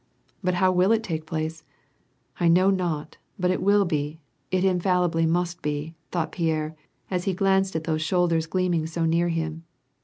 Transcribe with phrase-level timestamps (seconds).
[0.43, 1.63] But how will it take place?
[2.39, 4.17] I know not; but it will H
[4.49, 6.75] it infallibly must be!" thought Pierre,
[7.11, 9.63] as he glanced at those shoulders gleaming so near him.